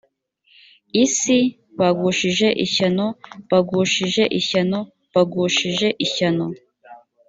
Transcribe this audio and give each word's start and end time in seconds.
isi 1.03 1.39
bagushije 1.79 2.47
ishyano 2.65 3.05
bagushije 3.49 4.23
ishyano 4.39 4.79
bagushije 5.13 5.87
ishyano 6.05 6.45